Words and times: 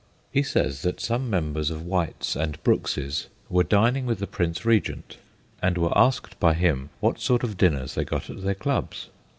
He 0.31 0.41
says 0.41 0.81
that 0.81 0.99
some 0.99 1.29
members 1.29 1.69
of 1.69 1.85
White's 1.85 2.35
and 2.35 2.57
Brooks's 2.63 3.27
were 3.51 3.61
dining 3.63 4.07
with 4.07 4.17
the 4.17 4.25
Prince 4.25 4.65
Regent, 4.65 5.17
and 5.61 5.77
were 5.77 5.89
42 5.89 5.93
THE 5.93 5.93
GHOSTS 5.93 5.93
OF 6.17 6.23
PICCADILLY 6.23 6.33
asked 6.33 6.39
by 6.39 6.53
him 6.55 6.89
what 7.01 7.19
sort 7.19 7.43
of 7.43 7.55
dinners 7.59 7.93
they 7.93 8.03
got 8.05 8.27
at 8.31 8.41
their 8.41 8.55
clubs. 8.55 9.09